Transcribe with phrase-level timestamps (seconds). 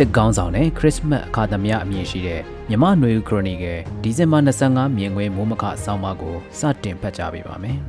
[0.00, 7.78] စစ်ကောင်းဆောင်နဲ့ခရစ်မတ်အခါသမယအမည်ရှိတဲ့မြမနွေဦးခရိုနီကယ်ဒီဇင်ဘာ25မြင်ကွင်းမိုးမခဆောင်းပါးကိုစတင်ဖတ်ကြားပေးပါမယ်။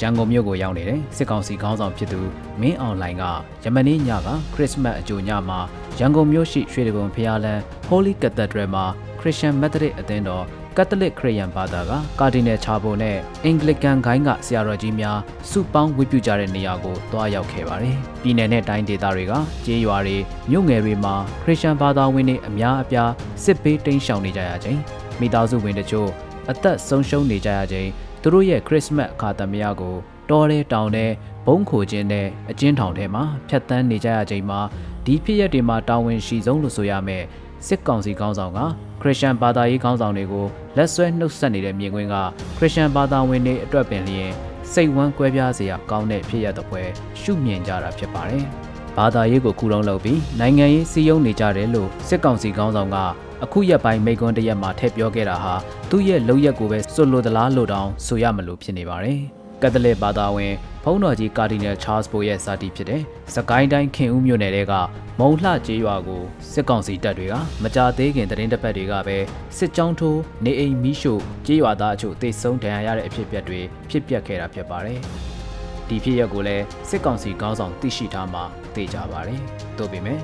[0.00, 2.20] ရန်ကုန်မြို့ကိုရောက်နေတဲ့စစ်ကောင်စီခေါင်းဆောင်ဖြစ်သူ
[2.60, 3.24] မင်းအောင်လှိုင်က
[3.64, 5.58] ယမနေ့ညကခရစ်စမတ်အကြိုညမှာ
[5.98, 8.84] ရန်ကုန်မြို့ရှိရွှေတကုံဖျားလန်း Holy Cathedral မှာ
[9.20, 10.44] Christian Methodist အသင်းတော်
[10.80, 15.18] ကက်သလစ်ခရစ်ယာန်ဘာသာကကာဒီနယ်ချာဘိုနဲ့အင်္ဂလိကန်ဂိုင်းကဆရာတော်ကြီးများ
[15.50, 19.32] စုပေါင်းဝတ်ပြုကြတဲ့နေရာကိုတွားရောက်ခဲ့ပါတယ်။ပြည်내နဲ့တိုင်းဒေသတွေက
[19.64, 20.16] ကျေးရွာတွေ
[20.50, 23.10] မြို့ငယ်တွေမှာခရစ်ယာန်ဘာသာဝင်တွေအများအပြား
[23.44, 24.80] စစ်ဘေးတိမ်းရှောင်နေကြရခြင်း
[25.20, 26.08] မိသားစုဝင်တချို့
[26.50, 27.88] အသက်ဆုံးရှုံးနေကြရခြင်း
[28.22, 29.96] သူတို့ရဲ့ခရစ်စမတ်အခါသမယကို
[30.30, 31.06] တောထဲတောင်ထဲ
[31.46, 34.60] ဘုံခိုခြင်းနဲ့အကျဉ်းထောင်ထဲမှာဖြတ်တန်းနေကြရချိန်မှာ
[35.04, 37.24] ဒီဖြစ်ရက်တွေမှာတာဝန်ရှိဆုံးလို့ဆိုရမယ်
[37.66, 38.60] စစ်ကောင်စီကောင်းဆောင်က
[39.00, 42.14] ခရစ်ယာန်ဘာသာရေးကောင်းဆောင်တွေကိုလက်ဆွဲနှုတ်ဆက်နေတဲ့မြင်ကွင်းက
[42.58, 44.32] ခရစ်ယာန်ဘာသာဝင်တွေအတွက်ပင်လျင်
[44.72, 46.82] စိတ်ဝမ်းကွဲပြားစရာကောင်းတဲ့ဖြစ်ရပ်တစ်ပွဲ
[47.20, 48.44] ရှုမြင်ကြတာဖြစ်ပါတယ်။
[48.96, 52.96] ဘာသာရေးကိုခုလုံးလုပ်ပြီးနိုင်ငံရေးစီယုံနေကြတယ်လို့စစ်ကောင်စီကောင်းဆောင်က
[53.44, 55.54] အခုရက်ပိုင်းမိကွန်းတရက်မှာထည့်ပြောခဲ့တာဟာ
[55.90, 59.20] သူ့ရဲ့လုံရက်ကိုပဲစွလို့သလားလို့တောင်ဆိုရမလို့ဖြစ်နေပါတယ်။
[59.62, 60.52] ကက်သလစ်ဘာသာဝင်
[60.84, 63.02] ဘုန်းတော်ကြီးကာဒီနယ်ချားစ်ဘိုရဲ့စာတီဖြစ်တဲ့
[63.34, 64.74] စကိုင်းတိုင်းခင်ဦးမြို့နယ်က
[65.20, 69.18] မုံလှကျေးရွာကိုစစ်ကောင်စီတပ်တွေကမကြသေးခင်သတင်းတစ်ပတ်တွေကပဲ
[69.58, 73.60] စစ်ကြောင်းထိုးနေအိမ်မီးရှို့ကျေးရွာသားအချို့တိတ်ဆုံးဒဏ်ရာရတဲ့အဖြစ်အပျက်တွေ
[73.90, 74.98] ဖြစ်ပျက်ခဲ့တာဖြစ်ပါတယ်။
[75.88, 78.40] ဒီဖြစ်ရပ်ကိုလည်းစစ်ကောင်စီခေါင်းဆောင်သိရှိထားမှ
[78.74, 79.40] သိကြပါတယ်။
[79.78, 80.18] သို့ပေမဲ့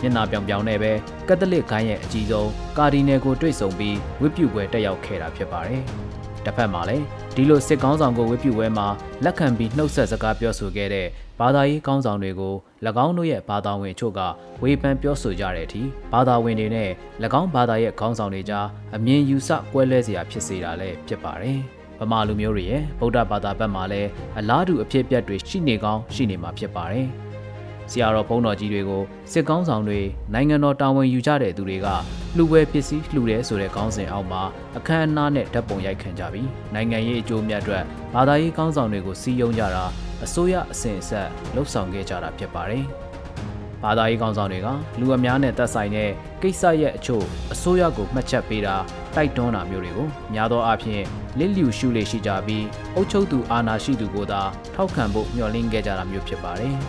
[0.00, 0.92] မျက်နှာပြောင်ပြောင်နဲ့ပဲ
[1.28, 5.82] ကက်သလစ်ဂိုင်းရဲ့အကြီးဆုံးကာဒီနယ်ကိုတွေ့ဆုံပြီးဝတ်ပြုပွဲတက်ရောက်ခဲ့တာဖြစ်ပါတယ်။
[6.44, 8.86] တစ်ဖက်မှာလည်းဒီလိုစစ်ကောင်းဆောင်ကိုဝတ်ပြုပွဲမှာ
[9.24, 11.06] လက်ခံပြီးနှုတ်ဆက်စကားပြောဆိုခဲ့တဲ့
[11.40, 12.54] ဘာသာရေးကောင်းဆောင်တွေကို၎
[13.04, 14.20] င်းတို့ရဲ့ဘာသာဝင်ချို့က
[14.62, 16.90] ဝေဖန်ပြောဆိုကြတဲ့အထိဘာသာဝင်တွေနဲ့၎
[17.40, 21.58] င်းဘာသာရဲ့ခေါင်းဆောင်တွေကြားအမြင်ယူဆကွဲလွဲစရာဖြစ်စေတာလည်းဖြစ်ပါတယ်။
[22.00, 24.08] ဗမာလူမျိုးတွေရဲ့ဗုဒ္ဓဘာသာဘက်မှာလည်း
[24.38, 27.06] အလားတူအဖြစ်အပျက်တွေရှိနေကောင်းရှိနေမှာဖြစ်ပါတယ်။
[27.90, 29.02] ဆရာတော်ဘုန်းတော်ကြီးတွေကို
[29.32, 30.00] စစ်ကောင်းဆောင်တွေ
[30.32, 31.88] နိုင်ငံတော်တာဝန်ယူကြတဲ့သူတွေက
[32.36, 34.42] လှူပွဲပစ္စည်းလှူတယ်ဆိုတဲ့ခေါင်းစဉ်အောက်မှာ
[34.78, 39.84] အခမ်းအနားနဲ့ဓာတ်ပုံရိုက်ခံကြပြီးနိုင်ငံရေးအကျိုးမြတ်အတွက်ဘာသာရေးကောင်းဆောင်တွေကိုစီးယုံကြတာ
[40.24, 42.84] အစိုးရအစဉ်အဆက်လှုပ်ဆောင်ခဲ့ကြတာဖြစ်ပါတယ်။
[43.82, 44.68] ဘာသာရေးကောင်းဆောင်တွေက
[45.00, 46.10] လူအများနဲ့သက်ဆိုင်တဲ့
[46.42, 48.74] ကိစ္စရဲ့အချို့အစိုးရကိုမှတ်ချက်ပေးတာ
[49.14, 51.04] တိုက်တွန်းတာမျိုးတွေကိုများသောအားဖြင့်
[51.38, 52.64] လစ်လျူရှုလေရှိကြပြီး
[52.94, 54.42] အုပ်ချုပ်သူအာဏာရှိသူကိုသာ
[54.74, 56.74] ထောက်ခံဖို့မျှော်လင့်ခဲ့ကြတာမျိုးဖြစ်ပါတယ်။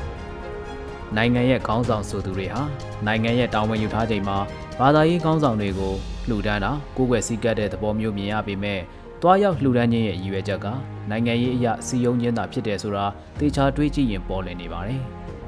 [1.17, 2.61] နိုင်ငံရဲ့ခေါင်းဆောင်ဆိုသူတွေဟာ
[3.05, 4.37] နိုင်ငံရဲ့တာဝန်ယူထားချိန်မှာ
[4.79, 5.93] ဘာသာရေးခေါင်းဆောင်တွေကို
[6.29, 8.79] လှူဒန်းတာကိုယ်ွယ်စည်းကပ်တဲ့သဘောမျိုးမြင်ရပေမဲ့
[9.21, 10.67] တွားရောက်လှူဒန်းခြင်းရဲ့ရည်ရွယ်ချက်က
[11.09, 13.05] နိုင်ငံရေးအရာစီယုံခြင်းသာဖြစ်တယ်ဆိုတာ
[13.39, 15.01] သေချာတွေးကြည့်ရင်ပေါ်လည်နေပါတယ်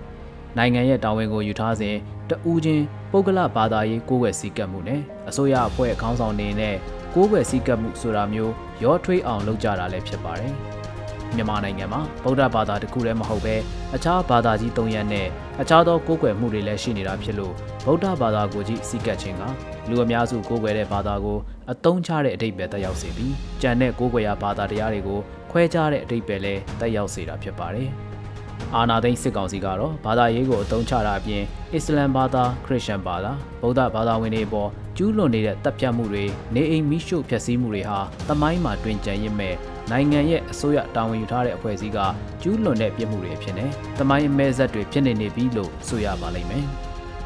[0.58, 1.96] ။နိုင်ငံရဲ့တာဝန်ကိုယူထားစဉ်
[2.30, 6.76] တဦးချင်းပုဂ္ဂလဘာသာရေးကိုယ်ွယ်စည်းကပ်မှုနဲ့အစိုးရအဖွဲ့ခေါင်းဆောင်တွေနဲ့
[7.14, 8.54] ကိုယ်ွယ်စည်းကပ်မှုဆိုတာမျိုး
[8.84, 10.54] ရောထွေးအောင်လုပ်ကြတာလည်းဖြစ်ပါတယ်။
[11.36, 13.56] မြန်မာနိုင်ငံမှာဗုဒ္ဓဘာသာတခုတည်းမဟုတ်ပဲ
[13.96, 15.28] အခြားဘာသာကြီး၃ရပ်နဲ့
[15.62, 17.54] အခြားသောကိုးကွယ်မှုတွေလည်းရှိနေတာဖြစ်လို့
[17.86, 19.44] ဗုဒ္ဓဘာသာကိုကြီးစီကတ်ခြင်းက
[19.90, 21.38] လူအများစုကိုးကွယ်တဲ့ဘာသာကို
[21.72, 25.20] အသုံးချတဲ့အတိတ်ပဲတက်ရောက်စေပြီးကြံတဲ့ကိုးကွယ်ရာဘာသာတရားတွေကို
[25.52, 27.90] ခွဲခြားတဲ့အတိတ်ပဲလည်းတက်ရောက်စေတာဖြစ်ပါတယ်။
[28.76, 31.44] အာနာသိန်းစစ်ကောင်စီကတော့ဘာသာရေးကိုအသုံးချတာအပြင်
[31.74, 36.24] အစ္စလမ်ဘာသာခရစ်ယာန်ဘာသာဗုဒ္ဓဘာသာဝင်တွေပေါ်ကျူးလွန်နေတဲ့တပ်ဖြတ်မှုတွေ
[36.56, 39.56] နေအိမ်မိရှုဖျက်ဆီးမှုတွေဟာတမိုင်းမှာတွင်ကြံရစ်မဲ့
[39.92, 42.00] နိုင်ငံရဲ့အစိုးရတာဝန်ယူထားတဲ့အဖွဲ့အစည်းက
[42.42, 43.66] ကျူးလွန်တဲ့ပြစ်မှုတွေဖြစ်နေ
[44.00, 46.66] တမိုင်းအမဲဆက်တွေဖြစ်နေနေပြီလို့ဆိုရပါလိမ့်မယ်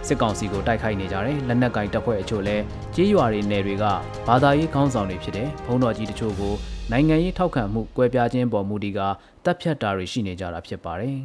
[0.08, 2.64] စစ်ကောင်စီကိုတိုက်ခိုက်နေကြတဲ့လက်နက်ကင်တပ်ဖွဲ့အချို့လည်း
[2.96, 3.86] ကြေးရွာတွေနယ်တွေက
[4.28, 6.54] ဘာသာရေးခေါင်းဆောင်တွေဖြစ်တဲ့ဘုံတော်ကြီးတချို့ကို
[6.92, 9.00] နိုင်ငံရေးထောက်ခံမှုကွဲပြားခြင်းပေါ်မူတည်က
[9.46, 11.18] တပ်ဖြတ်တာတွေရှိနေကြတာဖြစ်ပါတယ်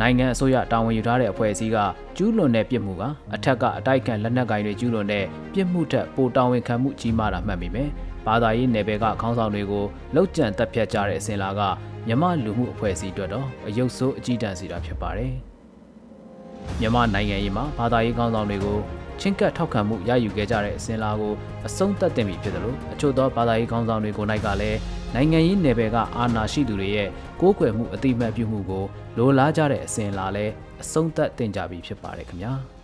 [0.00, 1.78] နိုင်ငံအစိုးရတာဝန်ယူထားတဲ့အဖွဲ့အစည်းက
[2.16, 3.02] ကျူးလွန်တဲ့ပြစ်မှုက
[3.34, 5.24] အထက်ကအတိုက်ခံလက်နက်ကင်တွေကျူးလွန်တဲ့
[5.54, 7.88] ပြစ်မှုထက်ပိုတာဝန်ခံမှုကြီးမားတာမှတ်မိမယ်
[8.26, 9.84] ဘာသာရေးနယ်ပယ်ကခေါင်းဆောင်တွေကို
[10.14, 11.60] လောက်ကျန်တက်ဖြတ်ကြတဲ့အစဉ်လာက
[12.06, 15.32] မြမလူမှုအဖွဲ့အစည်းအတွက်တော့အယုတ်ဆိုးအကြီးတန်းစီတာဖြစ်ပါတယ်။
[16.80, 18.78] မြမနိုင်ငံရေးမှာဘာသာရေးခေါင်းဆောင်တွေကို
[19.20, 21.34] ချင်းကပ်ထောက်ခံမှုရယူခဲ့ကြတဲ့အစဉ်လာကို
[21.66, 24.78] အဆုံးသတ်တင်ပြီဖြစ်တယ်လို့အချို့သောဘာသာရေးခေါင်းဆောင်တွေကိုနိုင်ကလည်း
[25.14, 27.08] နိုင်ငံရေးနယ်ပယ်ကအာဏာရှိသူတွေရဲ့
[27.40, 28.84] ကိုးကွယ်မှုအတိမတ်ပြုမှုကို
[29.16, 30.46] လိုလားကြတဲ့အစဉ်လာလဲ
[30.82, 32.54] အဆုံးသတ်တင်ကြပြီဖြစ်ပါတယ်ခင်ဗျာ။